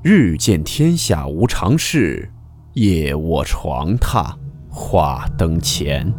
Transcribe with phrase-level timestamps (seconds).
[0.00, 2.30] 日见天下无常事，
[2.74, 4.32] 夜卧床榻
[4.70, 6.14] 话灯前。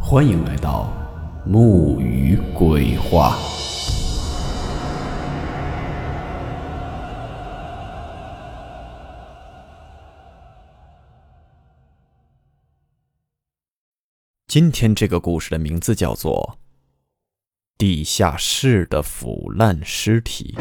[0.00, 0.90] 欢迎来到
[1.44, 3.36] 木鱼鬼话。
[14.46, 16.56] 今天这个故事的名字叫做
[17.76, 20.54] 《地下室的腐烂尸体》。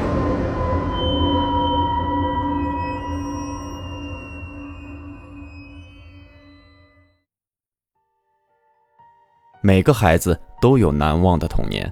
[9.65, 11.91] 每个孩子都有难忘的童年，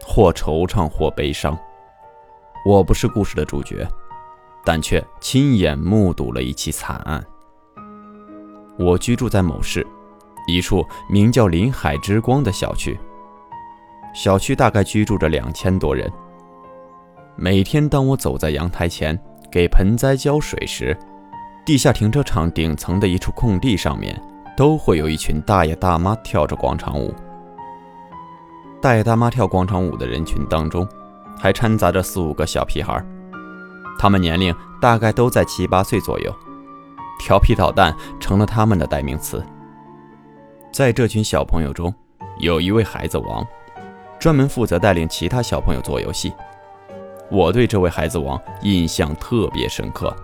[0.00, 1.58] 或惆怅，或悲伤。
[2.64, 3.84] 我不是故事的主角，
[4.64, 7.20] 但却亲眼目睹了一起惨案。
[8.78, 9.84] 我居住在某市
[10.46, 12.96] 一处名叫“林海之光”的小区，
[14.14, 16.08] 小区大概居住着两千多人。
[17.34, 20.96] 每天当我走在阳台前给盆栽浇水时，
[21.66, 24.16] 地下停车场顶层的一处空地上面。
[24.56, 27.14] 都会有一群大爷大妈跳着广场舞。
[28.80, 30.86] 大爷大妈跳广场舞的人群当中，
[31.38, 33.02] 还掺杂着四五个小屁孩，
[33.98, 36.32] 他们年龄大概都在七八岁左右，
[37.18, 39.44] 调皮捣蛋成了他们的代名词。
[40.70, 41.92] 在这群小朋友中，
[42.38, 43.46] 有一位孩子王，
[44.18, 46.32] 专门负责带领其他小朋友做游戏。
[47.30, 50.14] 我对这位孩子王印象特别深刻。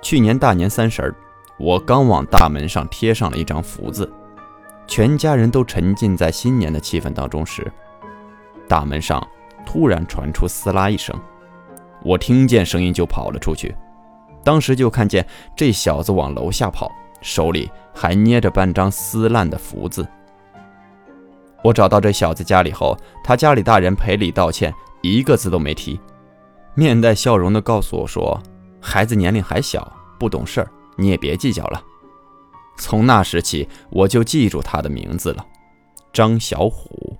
[0.00, 1.14] 去年大年三十儿。
[1.58, 4.12] 我刚往大门上贴上了一张福字，
[4.86, 7.70] 全家人都沉浸在新年的气氛当中时，
[8.68, 9.24] 大门上
[9.64, 11.14] 突然传出撕拉一声，
[12.02, 13.74] 我听见声音就跑了出去，
[14.42, 20.06] 当时就看见这小子往楼下跑，手里还捏着半张撕烂的福字。
[21.62, 25.98] 我找到这小子家里后，他家里大人赔礼道歉，一个字都没提，
[26.74, 28.38] 面带笑容地告诉我说
[28.82, 31.82] ：“孩子年龄还小，不懂事儿。”你也别计较了。
[32.76, 35.46] 从那时起，我就记住他的名字了，
[36.12, 37.16] 张小虎。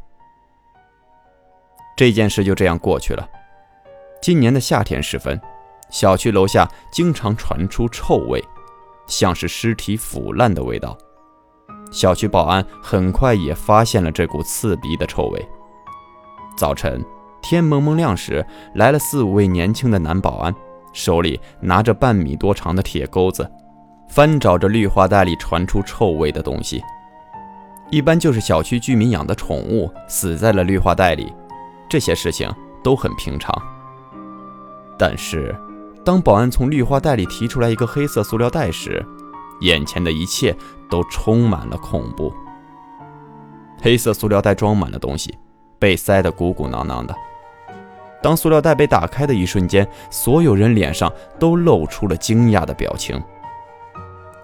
[1.96, 3.28] 这件事就这样过去了。
[4.20, 5.40] 今年的夏天时分，
[5.90, 8.42] 小区楼下经常传出臭味，
[9.06, 10.98] 像是尸体腐烂的味道。
[11.92, 15.48] 小区保安很快也发现了这股刺鼻的臭味。
[16.56, 17.04] 早晨
[17.40, 20.52] 天蒙蒙亮时，来了四五位年轻的男保安，
[20.92, 23.48] 手里拿着半米多长的铁钩子。
[24.08, 26.82] 翻找着绿化带里传出臭味的东西，
[27.90, 31.32] 一般就是小区居民养的宠物死在了绿化带里，
[31.88, 32.48] 这些事情
[32.82, 33.52] 都很平常。
[34.96, 35.54] 但是，
[36.04, 39.04] 当保安从绿化带里提出来一个黑色塑料袋时，
[39.60, 40.54] 眼前的一切
[40.88, 42.32] 都充满了恐怖。
[43.82, 45.36] 黑色塑料袋装满了东西，
[45.78, 47.14] 被塞得鼓鼓囊囊的。
[48.22, 53.20] 当塑料袋被打开的一瞬间，所有人脸上都露出了惊讶的表情。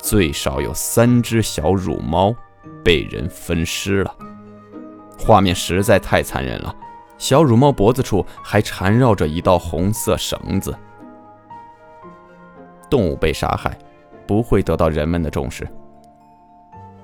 [0.02, 2.34] 最少有三只小乳猫
[2.84, 4.14] 被人分尸了，
[5.18, 6.74] 画面实在太残忍了。
[7.18, 10.74] 小乳猫脖子处还缠绕着一道红色绳子。
[12.88, 13.78] 动物被杀害，
[14.26, 15.68] 不会得到人们的重视。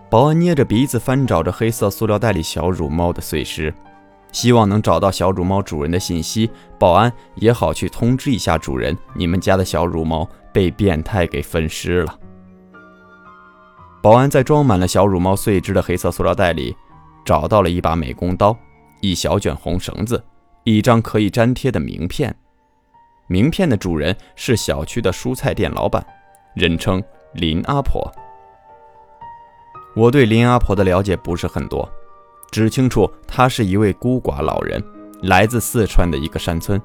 [0.08, 3.72] 保安捏着鼻子翻找着黑色塑料袋里小乳猫的碎尸，
[4.32, 12.18] 希望能找到小乳猫主人的信息，保安也好去通知一下主人，你们家的小乳猫被变态给分尸了。
[14.02, 16.76] 保安在装满了小乳猫碎肢的黑色塑料袋里，
[17.24, 18.56] 找到了一把美工刀、
[19.00, 20.22] 一小卷红绳子、
[20.62, 22.34] 一张可以粘贴的名片。
[23.26, 26.06] 名片的主人是小区的蔬菜店老板，
[26.54, 27.02] 人称
[27.32, 28.08] 林阿婆。
[29.96, 31.88] 我对林阿婆的了解不是很多，
[32.52, 34.80] 只清楚她是一位孤寡老人，
[35.22, 36.80] 来自四川的一个山村。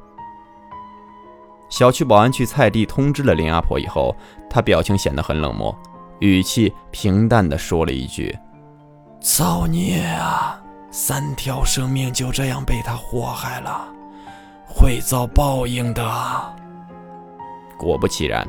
[1.70, 4.16] 小区保安去菜地通知了林阿婆以后，
[4.50, 5.78] 她表情显得很冷漠。
[6.22, 8.38] 语气平淡地说了一句
[9.20, 10.62] ：“造孽啊！
[10.92, 13.88] 三条生命就这样被他祸害了，
[14.68, 16.04] 会遭报应的。”
[17.76, 18.48] 果不其然，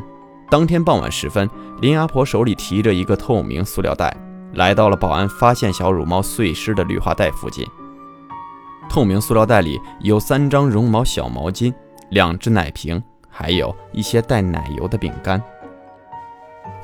[0.51, 1.49] 当天傍晚时分，
[1.81, 4.15] 林阿婆手里提着一个透明塑料袋，
[4.53, 7.67] 来到了保安发现小乳猫碎尸的绿化带附近。
[8.91, 11.73] 透明塑料袋里有三张绒毛小毛巾、
[12.11, 15.43] 两只奶瓶，还有一些带奶油的饼干。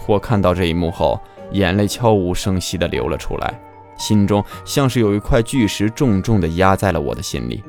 [0.07, 1.21] 我看到这一幕后，
[1.53, 3.61] 眼泪悄无声息地流了出来，
[3.97, 7.63] 心中像是有一块巨石重重地压在了我的心里。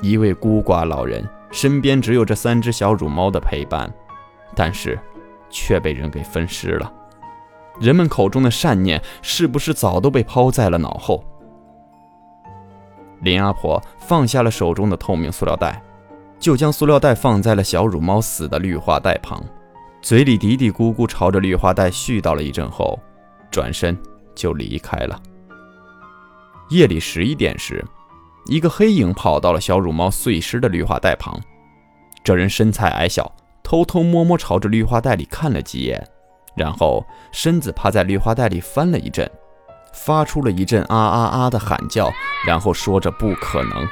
[0.00, 3.92] 一位孤寡老人身边只有这三只小乳猫的陪伴，
[4.54, 4.98] 但是
[5.50, 6.90] 却被人给分尸了。
[7.78, 11.22] 人们口中的善念是不是早都被抛在了脑后？
[13.20, 15.82] 林阿婆放下了手中的透明塑料袋，
[16.38, 19.42] 就将塑料袋放在了小乳猫死的绿化带旁，
[20.02, 22.98] 嘴里嘀嘀咕咕，朝着绿化带絮叨了一阵后，
[23.50, 23.96] 转身
[24.34, 25.20] 就离开了。
[26.70, 27.84] 夜里十一点时，
[28.46, 31.38] 一个黑影跑到了小乳猫碎尸的绿化带旁。
[32.24, 33.30] 这人身材矮小，
[33.62, 36.02] 偷偷摸摸朝着绿化带里看了几眼，
[36.54, 39.30] 然后身子趴在绿化带里翻了一阵，
[39.92, 42.10] 发出了一阵啊啊啊的喊叫，
[42.46, 43.86] 然后说着“不可能”。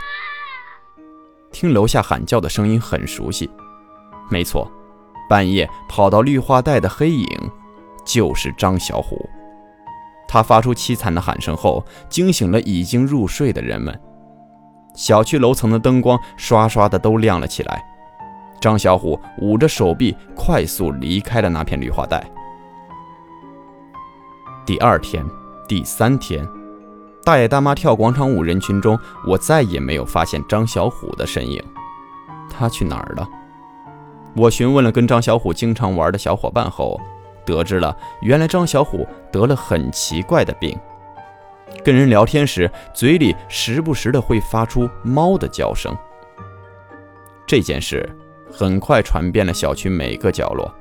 [1.53, 3.51] 听楼下喊叫的声音很熟悉，
[4.31, 4.71] 没错，
[5.29, 7.29] 半夜跑到绿化带的黑影
[8.05, 9.29] 就是张小虎。
[10.27, 13.99] 他发出凄惨的喊声后，惊醒了已经入睡的人们。
[14.95, 17.83] 小区楼层的灯光刷刷的都亮了起来。
[18.61, 22.23] 张小虎捂着手臂，快速离开了那片绿化带。
[24.67, 25.25] 第二天、
[25.69, 26.47] 第三天。
[27.25, 31.63] 大爷大妈跳广场舞人群中，我再也没有发现张小虎的身影。
[32.51, 33.29] 他去哪儿了？
[34.37, 37.01] 我询问了跟张小虎经常玩的小伙伴后，
[37.45, 40.79] 得知了原来张小虎得了很奇怪的病。
[41.85, 45.97] 跟人聊天时，嘴里时不时的会发出猫的叫声。
[47.47, 48.09] 这件事
[48.51, 50.73] 很快传遍了小区每个角落。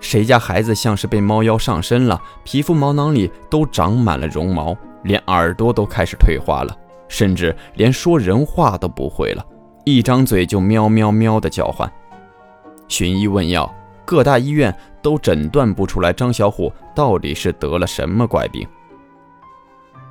[0.00, 4.76] 谁家孩子像是被猫妖上身了，皮肤毛囊里都长满了绒毛。
[5.04, 6.76] 连耳朵都开始退化了，
[7.08, 9.42] 甚至连说人话都不会了，
[9.84, 11.90] 一张嘴就喵喵喵的叫唤。
[12.90, 13.72] 寻医问药，
[14.04, 18.68] 各大医院都诊断不出来张小虎到底是得了什么怪病。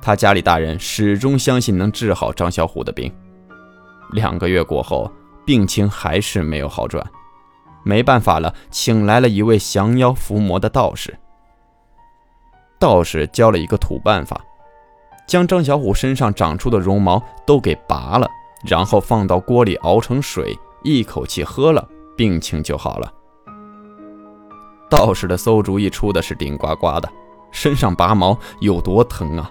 [0.00, 3.14] 他家里大人始终相信能治好张小虎的病。
[4.12, 5.12] 两个月过后，
[5.44, 7.06] 病情还是没有好转，
[7.84, 11.14] 没办法了，请来了一位降妖伏魔的道士。
[12.78, 14.40] 道士教了一个土办法。
[15.26, 18.26] 将张小虎身上长出的绒毛都给拔了，
[18.66, 21.86] 然后放到锅里熬成水，一口气喝了，
[22.20, 23.10] 病情就好了。
[24.90, 27.08] 道士的馊主意出的是顶呱呱的，
[27.50, 29.50] 身上拔毛有多疼啊！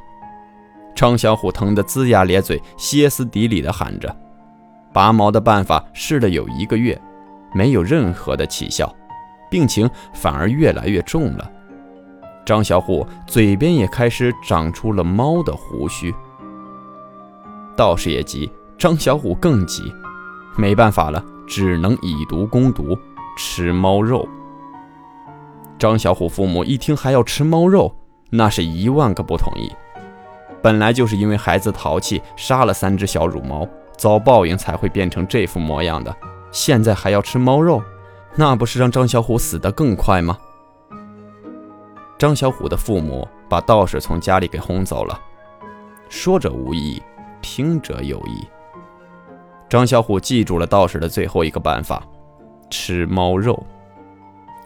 [0.95, 4.15] 张小虎疼得龇牙咧嘴，歇斯底里地喊着。
[4.93, 6.95] 拔毛的办法试了有一个月，
[7.55, 8.95] 没有任何的起效，
[9.49, 11.51] 病情反而越来越重了。
[12.45, 16.13] 张小虎嘴边也开始长出了猫的胡须，
[17.75, 19.91] 道士也急，张小虎更急，
[20.55, 22.97] 没办法了，只能以毒攻毒，
[23.35, 24.25] 吃猫肉。
[25.79, 27.93] 张小虎父母一听还要吃猫肉，
[28.29, 29.71] 那是一万个不同意。
[30.61, 33.67] 本来就是因为孩子淘气，杀了三只小乳猫，
[33.97, 36.15] 遭报应才会变成这副模样的，
[36.51, 37.81] 现在还要吃猫肉，
[38.35, 40.37] 那不是让张小虎死得更快吗？
[42.17, 45.17] 张小虎的父母把道士从家里给轰走了，
[46.09, 47.01] 说者无意，
[47.41, 48.45] 听者有意。
[49.69, 52.03] 张小虎记住了道士的最后一个办法：
[52.71, 53.63] 吃猫肉。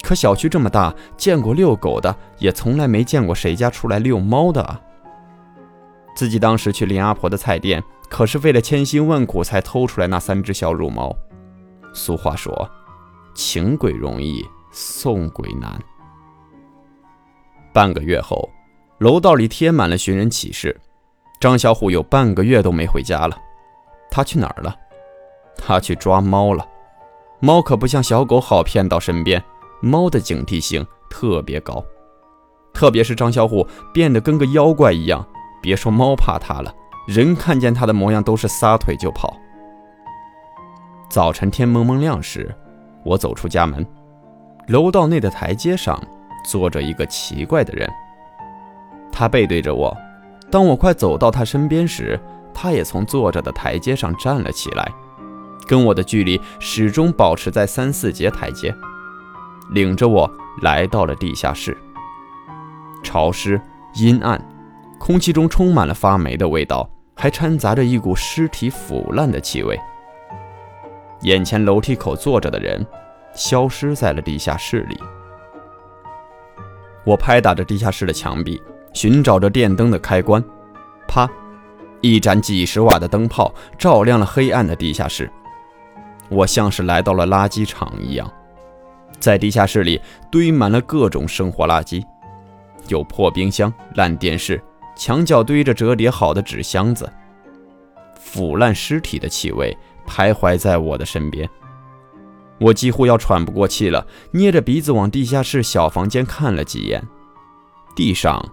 [0.01, 4.79] 可小区这么大，见过遛狗的，也从来没见过谁家出来遛猫的啊。
[6.15, 11.13] 自己当时去林阿婆的菜店，可是费了千辛万苦才偷出来那三只小乳猫。
[11.93, 12.69] 俗话说，
[13.35, 15.77] 请鬼容易送鬼难。
[17.73, 18.49] 半个月后，
[18.99, 20.79] 楼道里贴满了寻人启事。
[21.39, 23.37] 张小虎有半个月都没回家了，
[24.09, 24.75] 他去哪儿了？
[25.57, 26.65] 他去抓猫了。
[27.39, 29.43] 猫可不像小狗好骗到身边，
[29.81, 31.83] 猫的警惕性特别高。
[32.73, 35.25] 特别是张小虎变得跟个妖怪一样，
[35.61, 36.73] 别说猫怕他了，
[37.07, 39.35] 人看见他的模样都是撒腿就跑。
[41.09, 42.53] 早晨天蒙蒙亮时，
[43.03, 43.85] 我走出家门，
[44.67, 46.01] 楼道内的台阶上。
[46.45, 47.89] 坐着一个奇怪的人，
[49.13, 49.95] 他背对着我。
[50.51, 52.19] 当我快走到他身边时，
[52.53, 54.91] 他也从坐着的台阶上站了起来，
[55.67, 58.75] 跟我的距离始终保持在三四节台阶，
[59.71, 60.29] 领着我
[60.61, 61.77] 来到了地下室。
[63.03, 63.59] 潮湿、
[63.95, 64.41] 阴暗，
[64.99, 69.79] 空气中充满了发霉的味道，还掺杂着一股尸体腐烂的气味。
[71.21, 72.85] 眼前楼梯口坐着的人，
[73.33, 74.97] 消失在了地下室里。
[77.05, 78.61] 我拍打着地下室的墙壁，
[78.93, 80.43] 寻找着电灯的开关。
[81.07, 81.29] 啪！
[82.01, 85.31] 一盏几十瓦的灯泡照亮了黑暗的地下室。
[86.33, 88.31] 我像是来到了垃圾场一样，
[89.19, 92.03] 在地下室里堆满了各种生活垃圾，
[92.87, 94.61] 有破冰箱、烂电视，
[94.95, 97.11] 墙角堆着折叠好的纸箱子，
[98.19, 101.47] 腐烂尸体的气味徘徊在我的身边。
[102.59, 107.03] 我几乎要喘不过气了，捏着鼻子往地下室小房间看了几眼。
[107.95, 108.43] 地上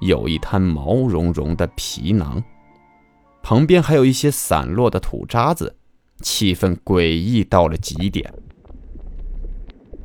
[0.00, 2.42] 有一滩毛茸茸的皮囊，
[3.42, 5.74] 旁边还有一些散落的土渣子，
[6.20, 8.32] 气氛诡异到了极点。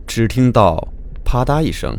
[0.08, 0.88] 只听到
[1.24, 1.98] 啪嗒一声，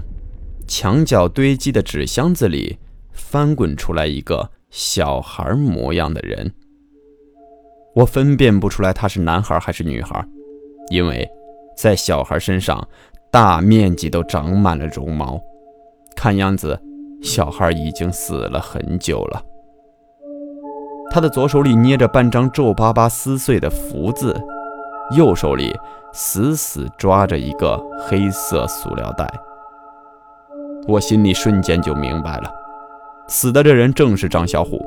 [0.67, 2.79] 墙角堆积的纸箱子里
[3.13, 6.53] 翻滚出来一个小孩模样的人。
[7.95, 10.25] 我分辨不出来他是男孩还是女孩，
[10.91, 11.29] 因为
[11.77, 12.89] 在小孩身上
[13.31, 15.41] 大面积都长满了绒毛，
[16.17, 16.81] 看样子
[17.23, 19.45] 小孩已经死了很久了。
[21.11, 24.35] 他的左手里捏着半张皱巴巴撕碎的福字，
[25.17, 25.77] 右手里
[26.13, 27.77] 死死抓着一个
[28.07, 29.29] 黑色塑料袋。
[30.87, 32.51] 我心里瞬间就明白了，
[33.27, 34.81] 死的这人正是张小虎，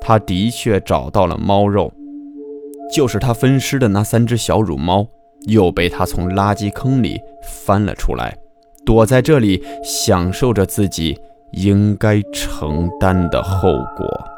[0.00, 1.92] 他的确找到了猫肉。
[2.90, 5.06] 就是他分尸的那三只小乳猫，
[5.46, 7.20] 又被他从垃圾坑里
[7.66, 8.34] 翻了出来，
[8.86, 11.20] 躲在这里享受着自己
[11.52, 14.37] 应该承担的后果。